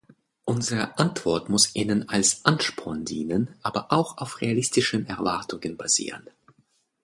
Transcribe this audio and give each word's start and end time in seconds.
Unsere 0.45 0.97
Antwort 0.97 1.47
muss 1.49 1.75
ihnen 1.75 2.09
als 2.09 2.43
Ansporn 2.43 3.05
dienen, 3.05 3.49
aber 3.61 3.91
auch 3.91 4.17
auf 4.17 4.41
realistischen 4.41 5.05
Erwartungen 5.05 5.77
basieren. 5.77 6.27